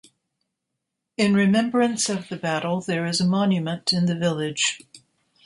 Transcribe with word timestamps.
In 1.15 1.35
remembrance 1.35 2.09
of 2.09 2.27
the 2.29 2.35
battle 2.35 2.81
there 2.81 3.05
is 3.05 3.21
a 3.21 3.27
monument 3.27 3.93
in 3.93 4.07
the 4.07 4.15
village. 4.15 4.79